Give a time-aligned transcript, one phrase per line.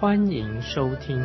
[0.00, 1.20] 欢迎收听。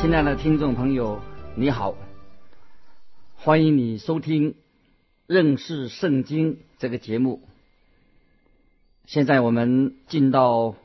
[0.00, 1.20] 亲爱的听众朋友，
[1.56, 1.96] 你好，
[3.34, 4.54] 欢迎你收听。
[5.26, 7.42] 认识圣经这个节目，
[9.04, 10.76] 现在我们进到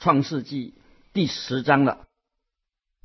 [0.00, 0.74] 创世纪
[1.12, 2.00] 第十章了。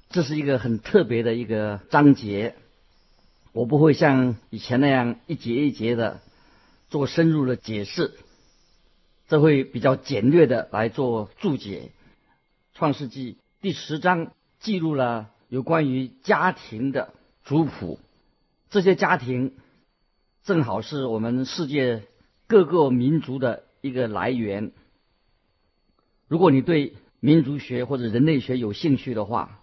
[0.09, 2.55] 这是一个很特别的一个章节，
[3.51, 6.21] 我不会像以前那样一节一节的
[6.89, 8.13] 做深入的解释，
[9.27, 11.91] 这会比较简略的来做注解。
[12.73, 17.99] 创世纪第十章记录了有关于家庭的族谱，
[18.69, 19.55] 这些家庭。
[20.43, 22.07] 正好是我们世界
[22.47, 24.71] 各个民族的一个来源。
[26.27, 29.61] 如果你对民族学或者人类学有兴趣的话，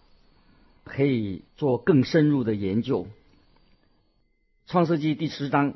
[0.85, 3.09] 可以做更深入的研究。
[4.67, 5.75] 创世纪第十章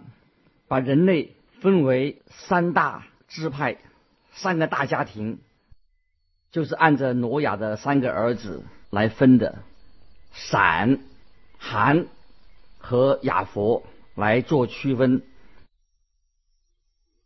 [0.69, 3.79] 把人类分为三大支派，
[4.33, 5.39] 三个大家庭，
[6.51, 9.63] 就是按照挪亚的三个儿子来分的：
[10.33, 10.99] 闪、
[11.59, 12.07] 含
[12.79, 13.85] 和雅佛。
[14.17, 15.23] 来做区分。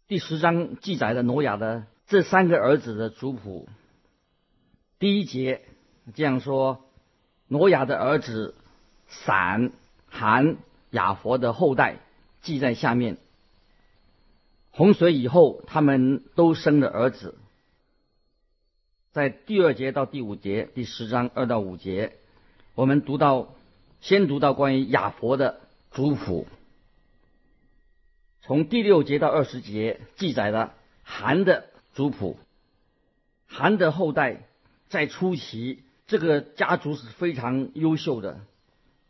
[0.06, 3.68] 第十章记载的挪亚的这三个儿子的族谱，
[5.00, 5.62] 第一节
[6.14, 6.84] 这样说：
[7.48, 8.54] 挪亚的儿子
[9.08, 9.72] 闪、
[10.06, 10.56] 含、
[10.90, 11.96] 雅佛的后代
[12.42, 13.16] 记在下面。
[14.76, 17.38] 洪水以后，他们都生了儿子。
[19.12, 22.14] 在第二节到第五节，第十章二到五节，
[22.74, 23.54] 我们读到
[24.00, 25.60] 先读到关于亚佛的
[25.92, 26.48] 族谱。
[28.42, 30.74] 从第六节到二十节记载了
[31.04, 32.36] 韩的族谱，
[33.46, 34.42] 韩的后代
[34.88, 38.40] 在初期这个家族是非常优秀的。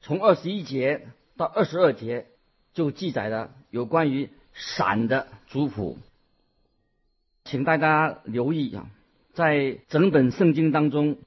[0.02, 1.08] 从二十一节
[1.38, 2.26] 到二十二节
[2.74, 5.98] 就记载了有关于闪的族谱，
[7.44, 8.88] 请大家留意啊，
[9.34, 11.18] 在整本圣经当中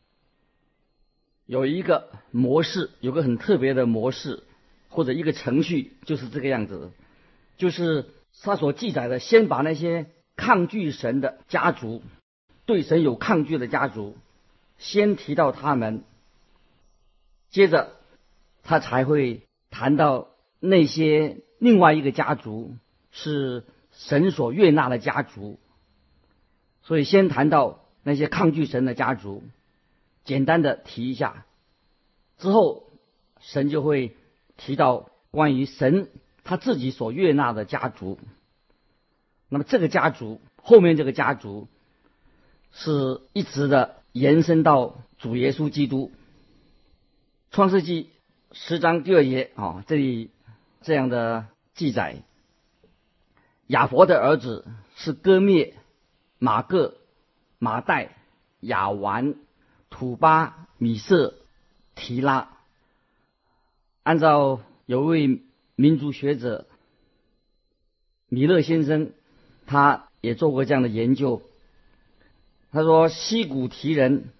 [1.45, 4.43] 有一个模式，有个很特别的模式
[4.89, 6.91] 或者一个程序，就是这个样子。
[7.57, 8.09] 就是
[8.41, 12.01] 他所记载的，先把那些抗拒神的家族，
[12.65, 14.15] 对神有抗拒的家族，
[14.77, 16.03] 先提到他们，
[17.49, 17.93] 接着
[18.63, 20.29] 他才会谈到
[20.59, 22.75] 那些另外一个家族
[23.23, 25.59] 是神所悦纳的家族，
[26.83, 29.43] 所以先谈到那些抗拒神的家族，
[30.23, 31.45] 简单的提一下，
[32.37, 32.91] 之后
[33.39, 34.15] 神就会
[34.55, 36.09] 提到关于神。
[36.49, 38.17] 他自己所悦纳的家族，
[39.49, 41.67] 那么这个家族后面这个家族
[42.71, 46.09] 是一直的延伸到主耶稣基督。
[47.51, 48.11] 创世纪
[48.53, 50.31] 十章第二节啊，这里
[50.83, 52.23] 这样的记载：
[53.67, 55.75] 亚佛的儿子是割灭、
[56.39, 56.97] 马各、
[57.59, 58.17] 马代、
[58.59, 59.35] 亚完、
[59.89, 61.35] 土巴、米色、
[61.95, 62.49] 提拉。
[64.03, 65.41] 按照有位。
[65.79, 66.65] 民族学者
[68.29, 69.11] 米勒先生，
[69.67, 71.43] 他也做过这样的研究。
[72.71, 74.31] 他说，西古提人、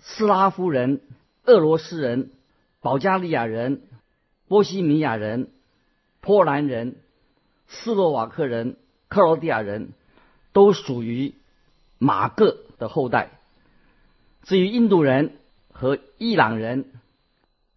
[0.00, 1.02] 斯拉夫人、
[1.44, 2.30] 俄罗斯人、
[2.80, 3.82] 保加利亚人、
[4.48, 5.50] 波西米亚人、
[6.22, 6.96] 波兰人、
[7.68, 8.76] 斯洛瓦克人、
[9.08, 9.92] 克罗地亚人
[10.52, 11.34] 都属于
[11.98, 13.30] 马各的后代。
[14.42, 15.36] 至于印度人
[15.70, 16.92] 和伊朗人。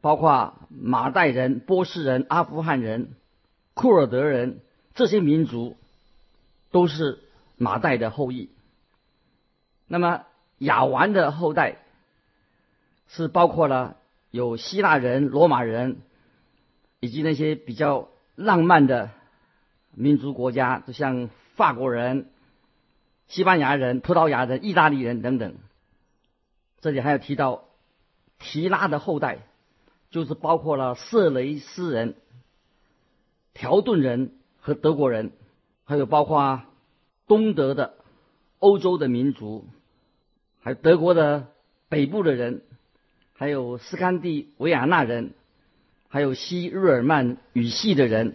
[0.01, 3.15] 包括马代人、波斯人、阿富汗人、
[3.73, 4.61] 库尔德人
[4.95, 5.75] 这些民族，
[6.71, 7.19] 都是
[7.57, 8.49] 马代的后裔。
[9.87, 10.23] 那么
[10.59, 11.79] 亚完的后代
[13.09, 13.97] 是包括了
[14.31, 15.99] 有希腊人、罗马人，
[17.01, 19.09] 以及那些比较浪漫的
[19.99, 22.29] 民族国家，就像法国人、
[23.27, 25.55] 西班牙人、葡萄牙人、意大利人等等。
[26.81, 27.65] 这里还有提到
[28.39, 29.39] 提拉的后代。
[30.11, 32.15] 就是包括了色雷斯人、
[33.53, 35.33] 条顿人和德国人，
[35.85, 36.63] 还有包括
[37.27, 37.93] 东德的
[38.57, 39.67] 欧洲的民族，
[40.61, 41.49] 还有德国的
[41.89, 42.63] 北部的人，
[43.33, 45.35] 还有斯堪的维亚纳人，
[46.07, 48.33] 还有西日耳曼语系的人，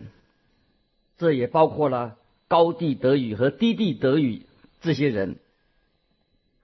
[1.17, 2.17] 这也包括了
[2.49, 4.47] 高地德语和低地德语
[4.81, 5.37] 这些人。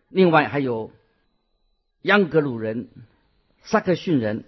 [0.08, 0.90] 另外还有
[2.02, 2.88] 央格鲁人、
[3.62, 4.44] 萨克逊人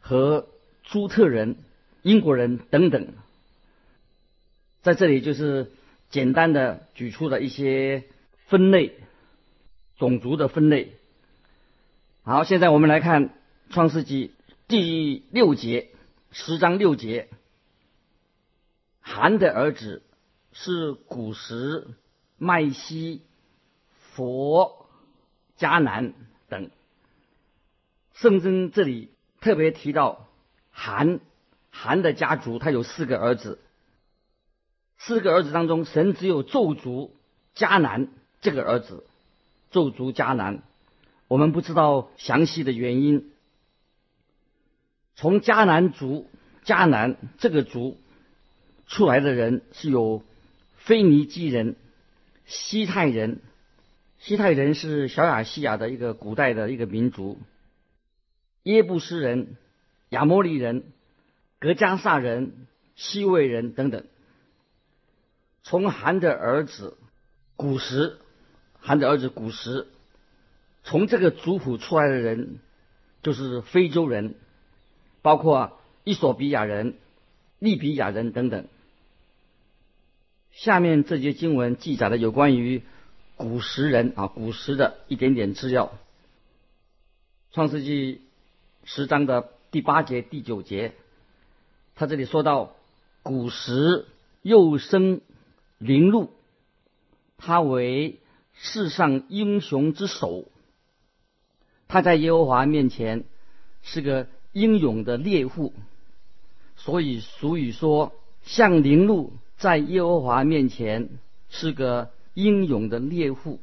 [0.00, 0.48] 和
[0.82, 1.56] 朱特人、
[2.02, 3.08] 英国人等等。
[4.82, 5.70] 在这里就是
[6.10, 8.04] 简单的举出了一些
[8.46, 8.96] 分类，
[9.96, 10.94] 种族的分类。
[12.24, 13.28] 好，现在我们来看
[13.70, 14.28] 《创世纪》
[14.66, 15.90] 第六节，
[16.32, 17.28] 十章六节。
[19.02, 20.02] 韩的儿子
[20.52, 21.88] 是古时、
[22.38, 23.22] 麦西、
[24.14, 24.86] 佛、
[25.58, 26.14] 迦南
[26.48, 26.70] 等。
[28.14, 29.10] 圣经这里
[29.40, 30.28] 特别提到
[30.70, 31.20] 韩，
[31.70, 33.58] 韩的家族他有四个儿子。
[34.98, 37.10] 四个儿子当中，神只有咒诅
[37.56, 38.08] 迦南
[38.40, 39.04] 这个儿子，
[39.72, 40.62] 咒诅迦南。
[41.26, 43.32] 我们不知道详细的原因。
[45.16, 46.28] 从迦南族
[46.64, 47.98] 迦南这个族
[48.92, 50.22] 出来的人是有
[50.76, 51.76] 腓尼基人、
[52.44, 53.40] 西泰人。
[54.18, 57.38] 西泰人是小亚细亚的一个古代的一个民族。
[58.64, 59.56] 耶布斯人、
[60.10, 60.84] 亚摩利人、
[61.58, 62.52] 格加萨人、
[62.94, 64.04] 西魏人等等。
[65.62, 66.98] 从韩的儿子
[67.56, 68.18] 古时，
[68.78, 69.86] 韩的儿子古时，
[70.84, 72.58] 从这个族谱出来的人，
[73.22, 74.34] 就是非洲人，
[75.22, 76.94] 包括伊索比亚人、
[77.58, 78.66] 利比亚人等等。
[80.52, 82.82] 下面这节经文记载了有关于
[83.36, 85.92] 古时人啊，古时的一点点资料。
[87.50, 88.22] 创世纪
[88.84, 90.92] 十章的第八节、第九节，
[91.94, 92.74] 他这里说到
[93.22, 94.06] 古时
[94.42, 95.20] 又生。
[95.78, 96.30] 灵鹿，
[97.38, 98.20] 他为
[98.52, 100.44] 世上英雄之首。
[101.88, 103.24] 他在耶和华面前
[103.82, 105.72] 是个英勇的猎户，
[106.76, 108.12] 所以俗语说
[108.46, 109.32] ：“像灵鹿
[109.62, 111.08] 在耶和华面前
[111.48, 113.60] 是个英勇的猎户。”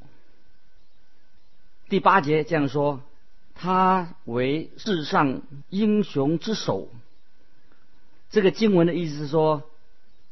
[1.90, 3.02] 第八节这样说
[3.54, 6.90] ：“他为世上英雄之首。”
[8.32, 9.64] 这个经文的意思是说。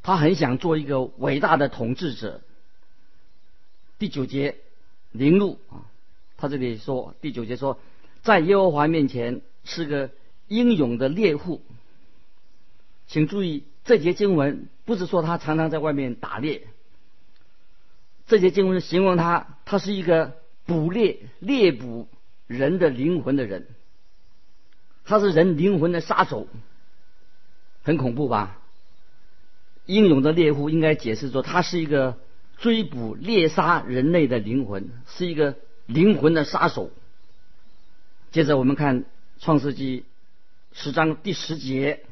[0.03, 2.39] 他很想做一个伟大的统治者。
[3.99, 4.55] 第九节，
[5.11, 5.83] 灵路啊，
[6.37, 7.77] 他这里说第九节说，
[8.21, 10.09] 在耶和华面前是个
[10.47, 11.61] 英勇的猎户。
[13.07, 16.67] 请注意，这节经文不是说他常常在外面打猎，
[18.27, 20.35] 这节经文形容他，他是一个
[20.65, 22.09] 捕猎、猎捕
[22.47, 23.65] 人的灵魂的人，
[25.05, 26.49] 他是人灵魂的杀手，
[27.81, 28.59] 很恐怖吧？
[29.85, 32.17] 英勇的猎户应该解释说，他是一个
[32.57, 35.55] 追捕猎杀人类的灵魂，是一个
[35.85, 36.91] 灵魂的杀手。
[38.31, 39.05] 接着我们看
[39.39, 40.03] 创世纪
[40.73, 42.03] 十章第十节，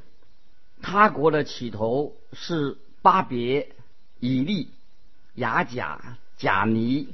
[0.87, 3.73] 他国的起头是巴别、
[4.19, 4.69] 以利、
[5.33, 7.07] 雅甲、贾尼，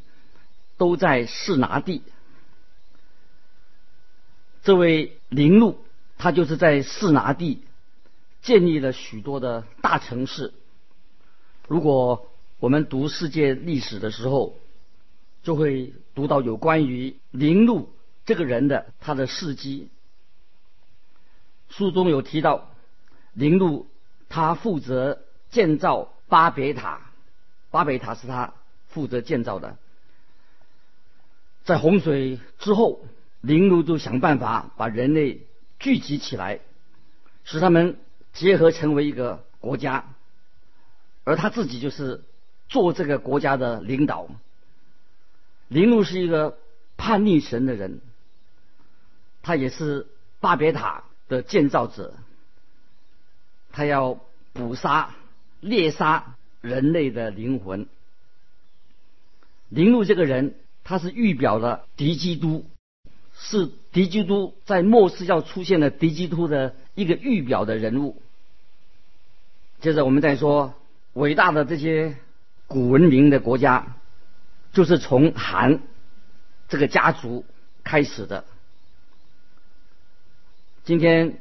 [0.76, 2.02] 都在示拿地。
[4.62, 5.80] 这位灵路，
[6.18, 7.64] 他就是在示拿地。
[8.42, 10.52] 建立了许多的大城市。
[11.70, 12.30] 如果
[12.60, 14.58] 我们读世界历史的时候，
[15.44, 17.94] 就会读到有关于林路
[18.26, 19.88] 这个人的他的事迹。
[21.70, 22.71] 书中有提到，
[23.34, 23.88] 林禄
[24.30, 27.02] 他负责建造巴别塔，
[27.70, 28.54] 巴别塔是他
[28.90, 29.78] 负责建造的。
[31.64, 33.06] 在洪水之后，
[33.42, 35.42] 林禄就想办法把人类
[35.80, 36.60] 聚集起来，
[37.44, 37.98] 使他们。
[38.34, 40.06] 结合成为一个国家，
[41.26, 42.24] 而他自己就是
[42.70, 44.30] 做这个国家的领导。
[45.68, 46.58] 林禄是一个
[46.96, 48.00] 叛逆神的人，
[49.42, 50.08] 他也是
[50.40, 52.14] 巴别塔的建造者，
[53.72, 54.20] 他要
[54.54, 55.16] 捕杀、
[55.60, 57.88] 猎杀人类的灵魂。
[59.70, 62.66] 林禄这个人，他是预表了敌基督，
[63.34, 66.76] 是敌基督在末世要出现的敌基督的。
[66.94, 68.22] 一个预表的人物。
[69.80, 70.74] 接着我们再说，
[71.14, 72.18] 伟大的这些
[72.68, 73.96] 古文明的国家，
[74.74, 75.80] 就是从韩
[76.68, 77.46] 这个家族
[77.82, 78.44] 开始的。
[80.84, 81.40] 今天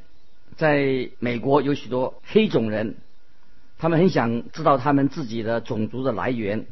[0.56, 2.96] 在美国有许多黑种人，
[3.78, 6.66] 他们很想知道他们自己的种族的来源，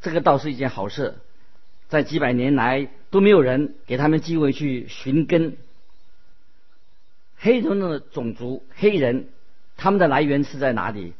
[0.00, 1.16] 这个倒是一件好事。
[1.88, 5.56] 在几百年来都没有人给他们机会去寻根。
[7.36, 9.28] 黑人的种族，黑人，
[9.76, 11.14] 他们的来源是在哪里？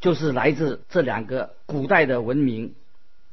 [0.00, 2.74] 就是来自这两个古代的文明，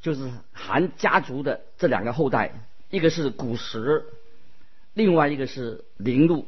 [0.02, 2.52] 就是韩家族的这两个后代，
[2.90, 4.06] 一个是古时，
[4.94, 6.46] 另外一个是林禄。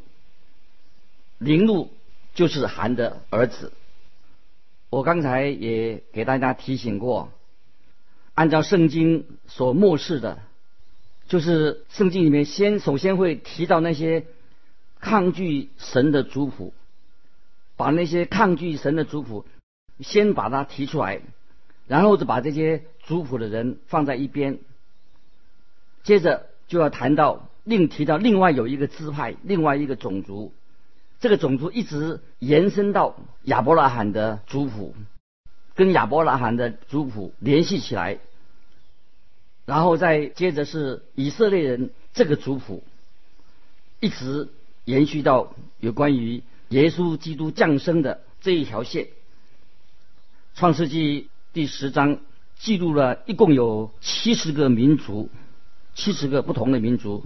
[1.40, 1.92] 林禄
[2.36, 3.74] 就是韩的儿子。
[4.92, 7.32] 我刚才也给大家提醒过，
[8.34, 10.40] 按照圣经所漠视的，
[11.28, 14.26] 就是圣经里面先首先会提到那些
[15.00, 16.74] 抗拒神的族谱，
[17.78, 19.46] 把那些抗拒神的族谱
[20.00, 21.22] 先把它提出来，
[21.88, 24.60] 然后就把这些族谱的人放在一边，
[26.04, 30.52] 接着就要谈到另提到另外有一个支派，另外一个种族，
[31.20, 34.96] 这个种族一直延伸到亚伯拉罕的族谱，
[35.76, 38.20] 跟亚伯拉罕的族谱联系起来。
[39.66, 42.84] 然后再接着是以色列人这个族谱，
[44.00, 44.50] 一直
[44.86, 49.10] 延续到有关于耶稣基督降生的这一条线。
[50.56, 52.20] 创世纪第十章
[52.58, 55.30] 记录了一共有七十个民族，
[55.94, 57.26] 七十个不同的民族，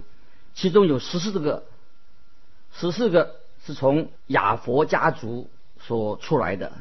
[0.54, 1.64] 其中有十四个，
[2.74, 3.36] 十四个
[3.66, 6.72] 是从亚佛家族所出来的，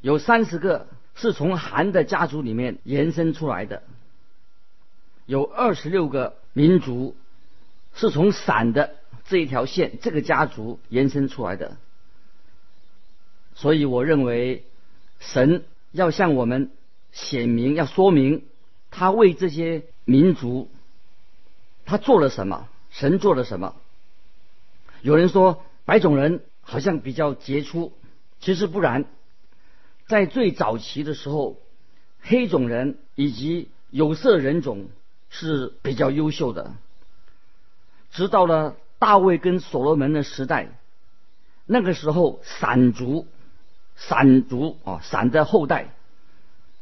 [0.00, 3.82] 有三十个是从韩的家族里面延伸出来的。
[5.26, 7.16] 有二十六个民族
[7.94, 8.94] 是从闪的
[9.26, 11.76] 这一条线、这个家族延伸出来的，
[13.54, 14.64] 所以我认为
[15.18, 16.70] 神要向我们
[17.10, 18.44] 显明、要说明
[18.90, 20.70] 他为这些民族
[21.84, 23.74] 他做了什么，神做了什么。
[25.06, 27.92] 有人说白种人好像比较杰出，
[28.40, 29.04] 其实不然，
[30.08, 31.58] 在最早期的时候，
[32.20, 34.88] 黑种人以及有色人种。
[35.28, 36.72] 是比较优秀的。
[38.10, 40.78] 直到了大卫跟所罗门的时代，
[41.66, 43.26] 那个时候闪族、
[43.96, 45.92] 闪族啊，闪的后代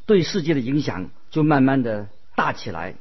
[0.05, 2.97] 对世界的影响就慢慢的大起来。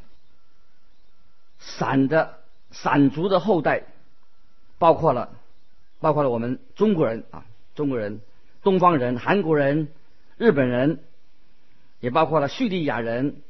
[1.60, 2.40] 闪的
[2.72, 3.84] 闪族的后代，
[4.84, 5.30] 包括了
[6.02, 8.20] 包括了我们中国人啊，中国人、
[8.64, 9.88] 东方人、韩国人、
[10.36, 11.00] 日本人，
[12.02, 13.42] 也包括了叙利亚人、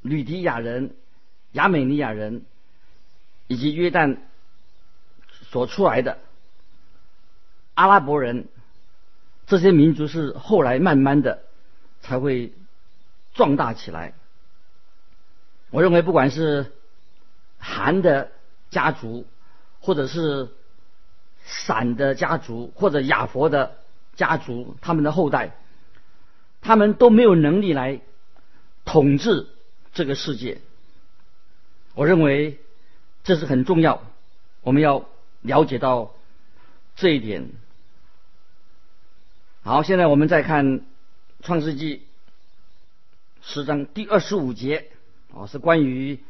[0.00, 0.96] 吕迪亚人。
[1.52, 2.44] 亚美尼亚人
[3.48, 4.18] 以及约旦
[5.50, 6.18] 所出来的
[7.74, 8.46] 阿拉伯人，
[9.48, 11.42] 这些民族是后来慢慢的
[12.02, 12.52] 才会
[13.34, 14.14] 壮大起来。
[15.70, 16.72] 我认为，不管是
[17.58, 18.30] 韩的
[18.70, 19.26] 家族，
[19.80, 20.50] 或者是
[21.50, 23.78] 闪的家族，或者亚佛的
[24.14, 25.56] 家族，他们的后代，
[26.60, 28.00] 他们都没有能力来
[28.84, 29.48] 统治
[29.92, 30.60] 这个世界。
[31.94, 32.60] 我认为
[33.24, 34.00] 这是很重要，
[34.62, 35.06] 我们要
[35.42, 36.14] 了解到
[36.94, 37.50] 这一点。
[39.62, 40.82] 好，现在我们再看
[41.42, 42.06] 创世纪
[43.42, 44.86] 十章第二十五节，
[45.34, 46.20] 啊，是关于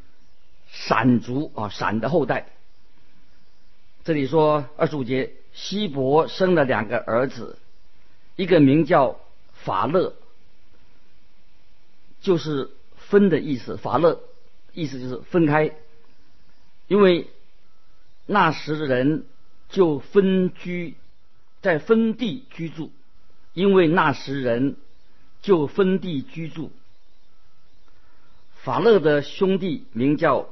[0.66, 2.46] 闪族啊，闪的后代。
[4.04, 7.59] 这里说二十五节，希伯生了两个儿子，
[8.37, 9.21] 一个名叫
[9.52, 10.14] 法勒，
[12.21, 14.21] 就是分的意思，法勒。
[14.73, 15.75] 意思就是分开，
[16.87, 17.28] 因为
[18.25, 19.26] 那时的人
[19.69, 20.95] 就分居
[21.61, 22.92] 在分地居住，
[23.52, 24.76] 因为那时人
[25.42, 26.71] 就分地居住。
[28.62, 30.49] 法勒的兄弟名叫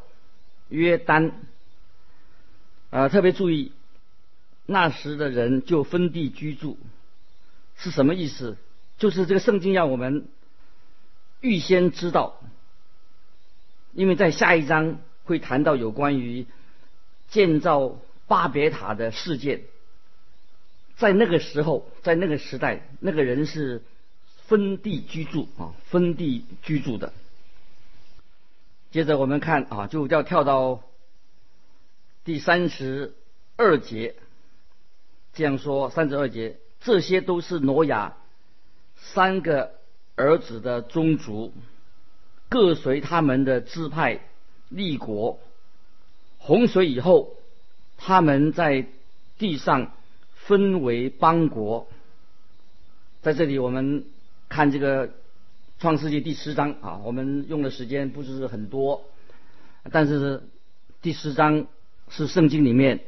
[0.68, 1.46] 约丹，
[2.90, 3.72] 啊，特别注意，
[4.66, 6.78] 那时的人就分地居住
[7.76, 8.56] 是什么意思？
[8.98, 10.26] 就是这个圣经让我们
[11.40, 12.40] 预先知道。
[13.92, 16.46] 因为在下一章会谈到有关于
[17.28, 19.62] 建造巴别塔的事件，
[20.96, 23.82] 在那个时候，在那个时代，那个人是
[24.46, 27.12] 分地居住啊，分地居住的。
[28.90, 30.82] 接着我们看啊，就要跳到
[32.28, 33.14] 第三十
[33.56, 34.14] 二节，
[35.32, 38.18] 这样说三十二节，这些都是挪亚
[38.96, 39.72] 三个
[40.14, 41.54] 儿子的宗族。
[42.50, 44.20] 各随他们的支派
[44.68, 45.40] 立国。
[46.36, 47.34] 洪水以后，
[47.96, 48.84] 他们在
[49.38, 49.92] 地上
[50.34, 51.88] 分为邦国。
[53.22, 54.04] 在这里，我们
[54.50, 55.14] 看这个
[55.78, 59.06] 创世纪第十章啊，我们用的时间不是很多，
[59.90, 60.42] 但是
[61.00, 61.66] 第十章
[62.10, 63.00] 是圣经里面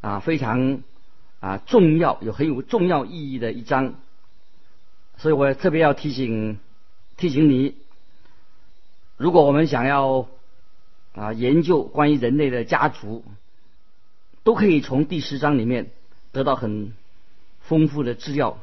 [0.00, 0.82] 啊非常
[1.40, 3.94] 啊重要、有很有重要意义的一章，
[5.18, 6.58] 所以我特别要提醒
[7.16, 7.74] 提醒你。
[9.16, 10.28] 如果我们想要
[11.14, 13.24] 啊研究关于人类的家族，
[14.44, 15.90] 都可以从第十章里面
[16.32, 16.92] 得到很
[17.62, 18.58] 丰富的资料。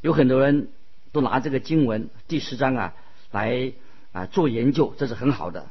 [0.00, 0.68] 有很多人
[1.12, 2.94] 都拿这个经文第十章啊
[3.30, 3.72] 来
[4.12, 5.70] 啊做研究，这是很好的。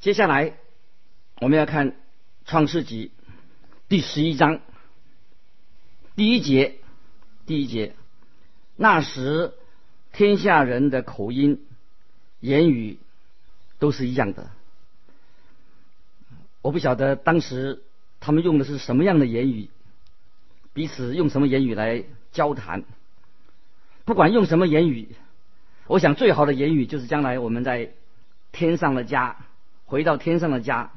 [0.00, 0.54] 接下来
[1.38, 1.94] 我们要看
[2.46, 3.12] 创世纪
[3.88, 4.60] 第十一章
[6.14, 6.76] 第一节，
[7.44, 7.94] 第一节，
[8.74, 9.52] 那时
[10.12, 11.62] 天下人的口音。
[12.40, 12.98] 言语
[13.78, 14.50] 都是一样的，
[16.62, 17.82] 我不晓得当时
[18.20, 19.68] 他们用的是什么样的言语，
[20.74, 22.84] 彼此用什么言语来交谈。
[24.04, 25.16] 不管用什么言语，
[25.86, 27.90] 我想最好的言语就是将来我们在
[28.52, 29.44] 天上的家，
[29.86, 30.92] 回到天上的家，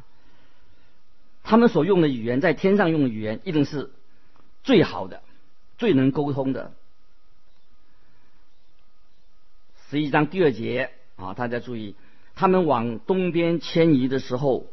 [1.44, 3.90] 他们所用的语言，在天上用的语言一定是
[4.64, 5.22] 最好的、
[5.78, 6.74] 最能沟通的。
[9.90, 11.96] 十一章第二节啊，大家注意，
[12.36, 14.68] 他们往东边迁移的时候，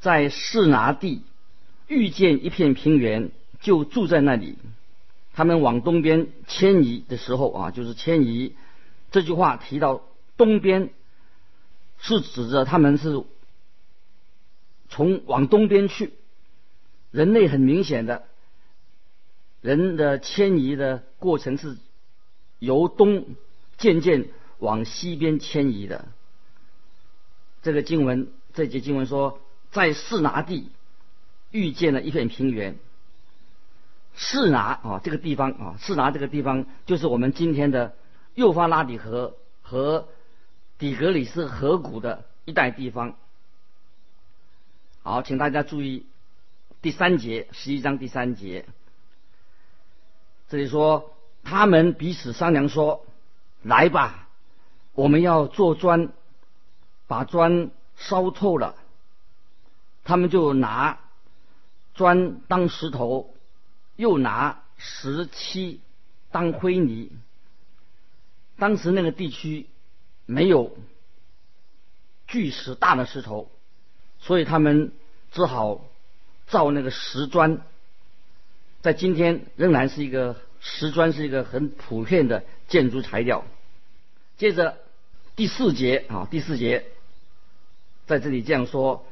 [0.00, 1.22] 在士拿地
[1.86, 3.30] 遇见一片平原，
[3.60, 4.58] 就住在那里。
[5.32, 8.56] 他们往东边迁移的时候啊，就是迁移。
[9.12, 10.02] 这句话提到
[10.36, 10.90] 东边，
[11.98, 13.22] 是指着他们是
[14.90, 16.12] 从往东边去。
[17.10, 18.24] 人类很明显的，
[19.62, 21.76] 人的迁移的过程是
[22.60, 23.34] 由东
[23.78, 24.28] 渐渐
[24.58, 26.06] 往西边迁移的。
[27.62, 29.40] 这个经文，这节经文说，
[29.72, 30.68] 在士拿地
[31.50, 32.76] 遇见了一片平原。
[34.14, 37.96] 士拿啊，这个地方啊，士拿这个地方就是我们今天的
[38.34, 40.06] 幼发拉底河和
[40.78, 43.16] 底格里斯河谷的一带地方。
[45.02, 46.06] 好，请大家注意
[46.82, 48.66] 第三节，十一章第三节，
[50.48, 53.06] 这里说他们彼此商量说
[53.62, 54.28] ：“来吧，
[54.92, 56.12] 我们要做砖，
[57.06, 58.76] 把砖烧透了。”
[60.04, 61.00] 他们就拿
[61.94, 63.34] 砖当石头。
[63.96, 65.82] 又拿石漆
[66.30, 67.12] 当灰泥。
[68.56, 69.66] 当时那个地区
[70.24, 70.74] 没有
[72.26, 73.50] 巨石大的石头，
[74.20, 74.92] 所以他们
[75.32, 75.84] 只好
[76.46, 77.60] 造那个石砖。
[78.82, 83.44] 在今天仍然是一个石砖，是一个很普遍的建筑材料。
[84.36, 84.78] 接着
[85.36, 86.86] 第四节啊，第四节
[88.06, 89.04] 在这里这样说：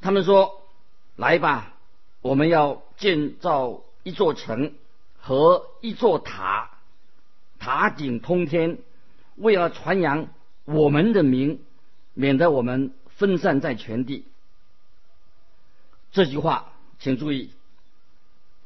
[0.00, 0.62] 他们说
[1.16, 1.74] ：“来吧，
[2.20, 4.72] 我们要建造。”一座城
[5.18, 6.70] 和一座塔，
[7.58, 8.78] 塔顶通天，
[9.36, 10.28] 为了传扬
[10.64, 11.60] 我们的名，
[12.14, 14.24] 免得我们分散在全地。
[16.10, 17.50] 这句话，请注意，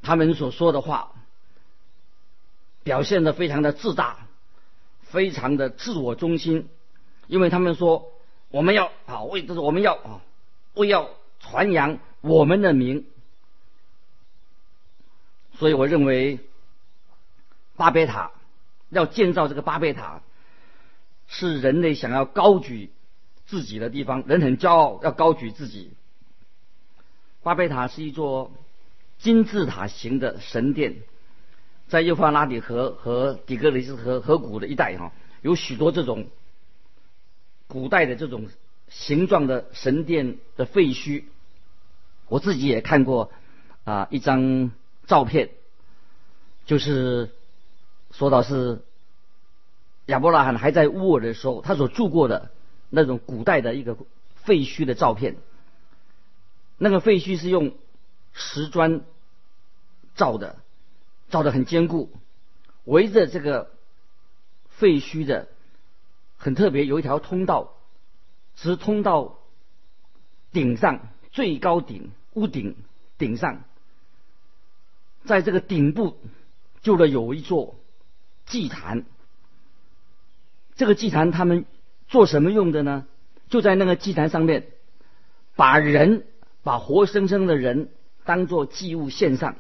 [0.00, 1.10] 他们所说的话，
[2.84, 4.28] 表现的非常的自大，
[5.02, 6.68] 非常的自我中心，
[7.26, 8.12] 因为他们说
[8.50, 10.20] 我们要啊为这是我们要啊
[10.74, 13.04] 为要传扬我们的名。
[15.58, 16.38] 所以我认为，
[17.74, 18.30] 巴别塔
[18.90, 20.22] 要建造这个巴别塔，
[21.26, 22.92] 是人类想要高举
[23.54, 24.24] 自己的地方。
[24.26, 25.92] 人很骄傲，要高举自己。
[27.44, 28.50] 巴别塔是一座
[29.18, 30.96] 金字塔形的神殿，
[31.86, 35.12] 在幼发拉底河和底格里斯河河谷的一带哈，
[35.42, 36.26] 有许多这种
[37.68, 38.48] 古代的这种
[38.88, 41.22] 形状的神殿的废墟。
[42.26, 43.30] 我自己也看过
[43.84, 44.72] 啊一张。
[45.06, 45.50] 照片
[46.64, 47.30] 就是
[48.10, 48.80] 说到是
[50.06, 52.50] 亚伯拉罕还在乌尔的时候，他所住过的
[52.94, 53.96] 那种古代的一个
[54.36, 55.36] 废墟的照片。
[56.78, 57.74] 那个废墟是用
[58.32, 59.02] 石砖
[60.14, 60.56] 造的，
[61.28, 62.10] 造的很坚固。
[62.84, 63.70] 围着这个
[64.68, 65.48] 废墟的
[66.36, 67.74] 很特别，有一条通道，
[68.56, 69.38] 直通到
[70.52, 72.76] 顶上最高顶屋顶
[73.18, 73.62] 顶上。
[75.24, 76.18] 在这个顶部，
[76.82, 77.76] 就了有一座
[78.46, 79.06] 祭坛。
[80.74, 81.64] 这个祭坛他们
[82.08, 83.06] 做什么用的呢？
[83.48, 84.68] 就在那个祭坛上面，
[85.56, 86.24] 把人，
[86.62, 87.90] 把活生生的人
[88.24, 89.56] 当做祭物献上。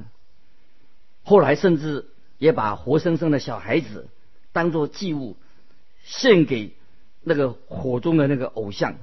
[1.22, 4.08] 后来甚至也把活生生的小孩子
[4.52, 5.36] 当做祭物
[6.02, 6.74] 献给
[7.22, 8.96] 那个火中的那个偶像。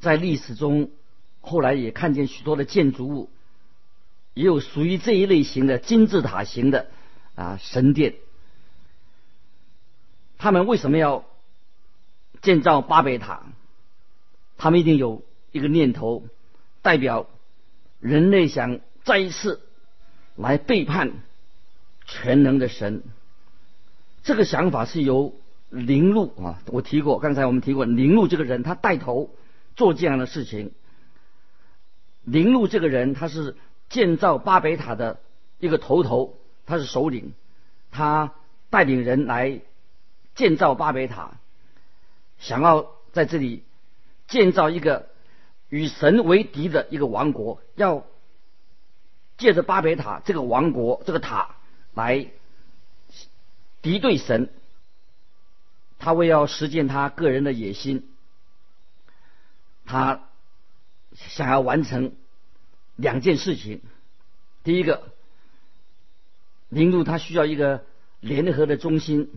[0.00, 0.90] 在历史中，
[1.40, 3.30] 后来也看见许多的建筑物。
[4.32, 6.86] 也有属于这一类型的金字塔型的
[7.34, 8.14] 啊神殿，
[10.38, 11.24] 他们为什么要
[12.42, 13.42] 建造巴别塔？
[14.56, 15.22] 他们一定有
[15.52, 16.24] 一个念头，
[16.82, 17.26] 代表
[17.98, 19.60] 人类想再一次
[20.36, 21.12] 来背叛
[22.06, 23.02] 全能的神。
[24.22, 25.34] 这个想法是由
[25.68, 29.30] 林路啊，我提过，刚才我们提过林路这个人，他带头
[29.76, 30.72] 做这样的事情。
[32.24, 33.56] 林路这个人，他是。
[33.90, 35.18] 建造巴别塔的
[35.58, 37.32] 一个头头，他是首领，
[37.90, 38.34] 他
[38.70, 39.62] 带领人来
[40.36, 41.40] 建造巴别塔，
[42.40, 43.62] 想要在这里
[44.26, 45.08] 建造一个
[45.68, 48.04] 与神为敌的一个王国，要
[49.38, 51.54] 借着巴别塔这个王国这个塔
[51.94, 52.26] 来
[53.82, 54.50] 敌对神。
[56.02, 58.08] 他为要实现他个人的野心，
[59.84, 60.22] 他
[61.12, 62.14] 想要完成
[62.96, 63.82] 两件事情。
[64.64, 65.12] 第一个，
[66.70, 67.84] 林路他需要一个
[68.20, 69.30] 联合的中心，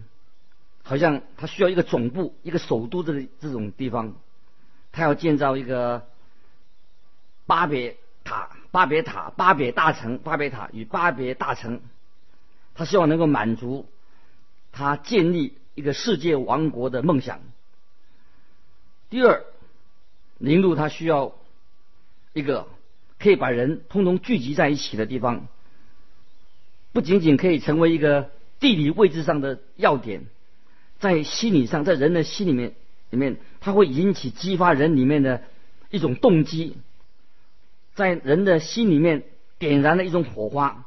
[0.84, 4.14] 好像他需要一个总部、一个首都的这种地方，
[4.92, 6.06] 他要建造一个
[7.48, 11.82] 巴别塔、巴别塔、巴别大城、巴别塔与巴别大城，
[12.76, 13.88] 他希望能够满足
[14.72, 17.40] 他建立一个世界王国的梦想。
[19.10, 19.44] 第二，
[20.38, 21.34] 林路他需要
[22.34, 22.68] 一个。
[23.20, 25.48] 可以把人通通聚集在一起的地方，
[26.92, 30.26] 不仅仅可以成为一个地理位置上的要点，
[31.04, 32.76] 在心理上，在人的心里面
[33.10, 35.44] 里面，它会引起激发人里面的
[35.90, 36.78] 一种动机，
[37.94, 39.26] 在人的心里面
[39.60, 40.86] 点燃了一种火花，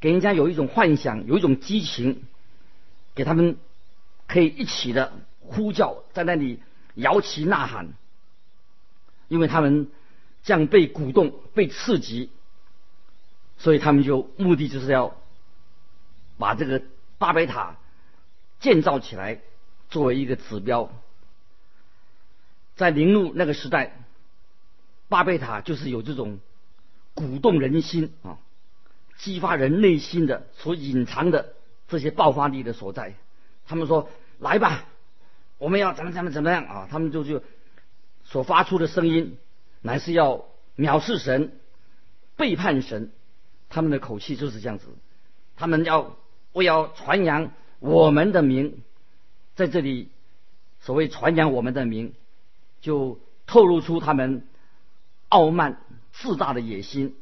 [0.00, 2.22] 给人家有一种幻想，有一种激情，
[3.14, 3.56] 给他们
[4.28, 6.60] 可以一起的呼叫，在那里
[6.94, 7.88] 摇旗呐喊，
[9.28, 9.88] 因为他们。
[10.44, 12.28] 这样被鼓动、被刺激，
[13.58, 15.16] 所以他们就目的就是要
[16.36, 16.82] 把这个
[17.16, 17.76] 巴别塔
[18.62, 19.40] 建造起来，
[19.90, 20.90] 作为一个指标。
[22.76, 23.98] 在陵路那个时代，
[25.10, 26.38] 巴贝塔就是有这种
[27.12, 28.38] 鼓动人心啊、
[29.18, 31.52] 激发人内心的所隐藏的
[31.88, 33.14] 这些爆发力的所在。
[33.66, 34.08] 他们说
[34.40, 34.86] ：“来吧，
[35.58, 37.42] 我们要怎么怎么怎么样啊？”他们就就
[38.24, 39.36] 所发出的声音。
[39.84, 40.44] 乃是要
[40.76, 41.58] 藐视神、
[42.36, 43.10] 背叛神，
[43.68, 44.86] 他们的口气就是这样子。
[45.56, 46.16] 他们要
[46.52, 47.50] 为要传扬
[47.82, 48.80] 我们的名，
[49.56, 50.08] 在这里
[50.78, 52.14] 所谓传扬我们的名，
[52.80, 54.46] 就透露出他们
[55.28, 57.16] 傲慢自大的野心。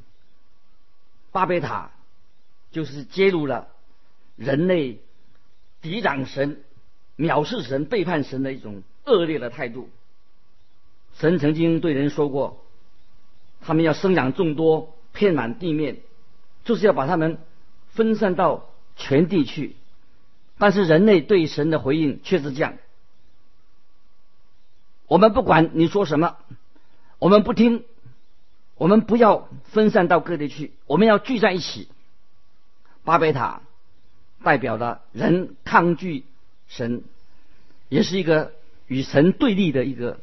[1.33, 1.92] 巴贝塔
[2.73, 3.68] 就是揭露了
[4.37, 5.01] 人类
[5.81, 6.62] 抵挡神、
[7.16, 9.88] 藐视神、背叛神的一种恶劣的态度。
[11.14, 12.62] 神曾经对人说过，
[13.62, 16.01] 他们要生养众多，遍满地面，
[16.64, 17.38] 就是要把他们
[17.88, 19.77] 分散到全地去。
[20.61, 22.77] 但是人类对神的回应却是这样：
[25.09, 26.37] 我们不管你说什么，
[27.18, 27.85] 我们不听，
[28.77, 31.88] 我们不要分散到各地去，我们要聚在一起。
[33.03, 33.62] 巴贝塔
[34.44, 36.25] 代表了人抗拒
[36.68, 37.03] 神，
[37.88, 38.53] 也是一个
[38.87, 40.20] 与神对立的一个。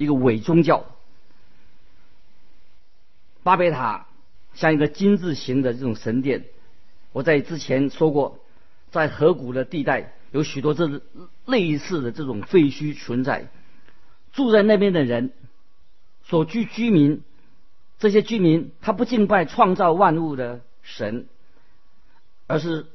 [0.00, 0.84] 一个伪宗教，
[3.42, 4.06] 巴别塔
[4.54, 6.44] 像一个金字形的这种神殿。
[7.10, 8.38] 我在之前说过，
[8.90, 11.00] 在河谷的地带有许多这
[11.46, 13.48] 类似的这种废墟存在。
[14.32, 15.32] 住在那边的人，
[16.22, 17.22] 所居居民，
[17.98, 21.26] 这些居民他不敬拜创造万物的神，
[22.46, 22.86] 而是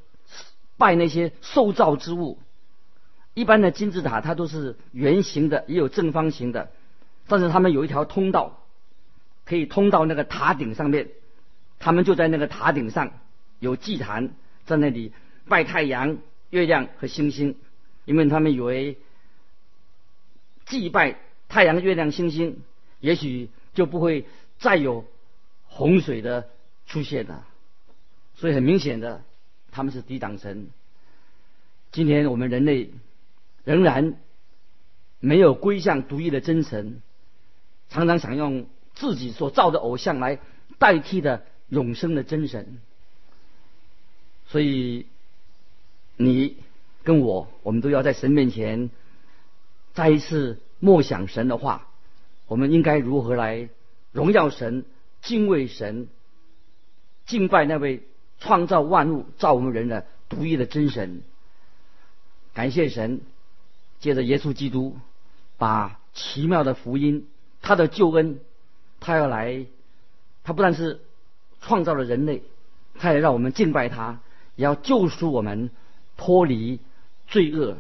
[0.77, 2.39] 拜那些受造之物。
[3.34, 6.71] 一般的金字塔它都是圆形的，也有正方形的。
[7.27, 8.62] 但是他们有一条通道，
[9.43, 11.10] 可以通到那个塔顶上面。
[11.79, 13.12] 他们就在那个塔顶上
[13.60, 15.12] 有祭坛，在那里
[15.47, 16.17] 拜太阳、
[16.49, 17.56] 月亮和星星，
[18.06, 18.97] 因为他们以为
[20.65, 22.62] 祭拜太阳、月亮、星星，
[22.99, 24.25] 也许就不会
[24.60, 25.06] 再有
[25.65, 26.49] 洪水的
[26.86, 27.47] 出现了。
[28.36, 29.23] 所以很明显的，
[29.71, 30.67] 他们是抵挡神。
[31.91, 32.89] 今天我们人类
[33.63, 34.15] 仍然
[35.19, 37.01] 没有归向独一的真神。
[37.89, 40.39] 常常想用自己所造的偶像来
[40.79, 42.79] 代替的永生的真神，
[44.47, 45.06] 所以
[46.17, 46.58] 你
[47.04, 48.89] 跟我，我们都要在神面前
[49.93, 51.88] 再一次默想神的话。
[52.47, 53.69] 我们应该如何来
[54.12, 54.86] 荣耀神、
[55.21, 56.08] 敬畏神、
[57.26, 58.04] 敬拜那位
[58.39, 61.21] 创造万物、造我们人的独一的真神？
[62.54, 63.21] 感谢神，
[63.99, 64.97] 借着耶稣基督，
[65.58, 67.28] 把奇妙的福音。
[67.62, 68.39] 他的救恩，
[68.99, 69.65] 他要来，
[70.43, 70.99] 他不但是
[71.62, 72.43] 创造了人类，
[72.99, 74.19] 他也让我们敬拜他，
[74.58, 75.71] 也要救赎我们
[76.17, 76.80] 脱离
[77.28, 77.78] 罪恶。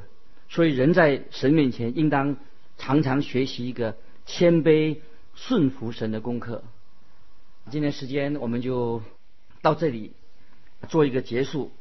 [0.49, 2.37] 所以人在神面前应当
[2.77, 4.99] 常常学习一个谦卑
[5.33, 6.63] 顺服神的功课。
[7.71, 9.01] 今天时间我们就
[9.63, 10.13] 到这里
[10.89, 11.71] 做一个结束。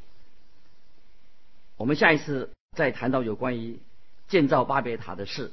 [1.77, 3.81] 我们下一次再谈到有关于
[4.29, 5.53] 建造巴别塔的事。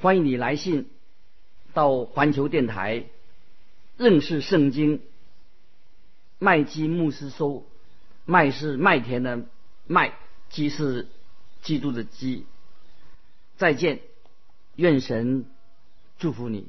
[0.00, 0.90] 欢迎你来信
[1.72, 3.06] 到环球电台
[3.96, 5.00] 认识圣经
[6.38, 7.64] 麦基牧师收
[8.24, 9.44] 麦是麦田的
[9.86, 10.12] 麦
[10.50, 11.08] 基是
[11.62, 12.46] 基督的基
[13.56, 14.00] 再见
[14.76, 15.46] 愿神
[16.18, 16.66] 祝福你。